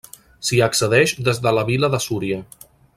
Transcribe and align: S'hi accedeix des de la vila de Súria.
S'hi 0.47 0.61
accedeix 0.67 1.13
des 1.29 1.41
de 1.47 1.55
la 1.59 1.67
vila 1.71 1.93
de 1.97 2.01
Súria. 2.09 2.45